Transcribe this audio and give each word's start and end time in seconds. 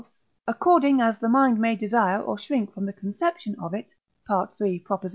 according 0.47 0.99
as 1.01 1.19
the 1.19 1.29
mind 1.29 1.59
may 1.59 1.75
desire 1.75 2.19
or 2.21 2.35
shrink 2.37 2.73
from 2.73 2.85
the 2.87 2.91
conception 2.93 3.55
of 3.61 3.71
it 3.75 3.93
(III. 4.29 4.49
xiii. 4.57 4.83